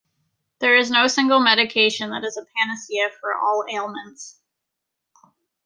There 0.57 0.75
is 0.75 0.89
no 0.89 1.05
single 1.05 1.39
Medication 1.39 2.09
that 2.09 2.23
is 2.23 2.35
a 2.35 2.43
Panacea 2.57 3.11
for 3.19 3.35
all 3.35 3.65
ailments. 3.69 4.39